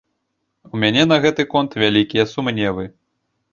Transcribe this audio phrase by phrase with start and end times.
[0.71, 2.91] У мяне на гэты конт вялікія сумневы.